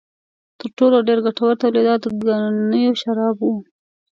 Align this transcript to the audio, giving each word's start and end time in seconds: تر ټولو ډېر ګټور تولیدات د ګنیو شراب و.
تر 0.59 0.69
ټولو 0.77 0.97
ډېر 1.07 1.19
ګټور 1.25 1.53
تولیدات 1.63 2.01
د 2.05 2.07
ګنیو 2.27 2.91
شراب 3.01 3.37
و. 3.41 3.49